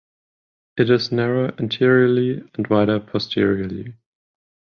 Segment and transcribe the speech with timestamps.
[0.77, 3.93] It is narrow anteriorly and wider posteriorly.